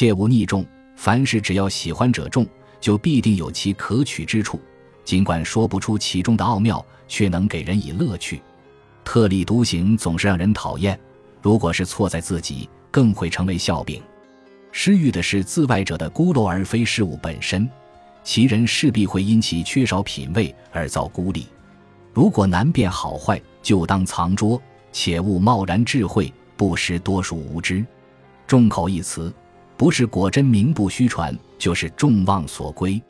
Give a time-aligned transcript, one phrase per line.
[0.00, 0.64] 切勿逆众。
[0.96, 2.46] 凡事只要喜欢者众，
[2.80, 4.58] 就必定有其可取之处。
[5.04, 8.40] 尽管说不出其中的奥妙，却能给人以乐趣。
[9.04, 10.98] 特立独行总是让人讨厌，
[11.42, 14.00] 如果是错在自己，更会成为笑柄。
[14.72, 17.68] 失欲的是自外者的孤陋，而非事物本身。
[18.24, 21.46] 其人势必会因其缺少品味而遭孤立。
[22.14, 24.58] 如果难辨好坏，就当藏拙，
[24.92, 27.84] 且勿贸然智慧，不识多数无知。
[28.46, 29.32] 众口一词，
[29.80, 33.02] 不是果真名不虚传，就是众望所归。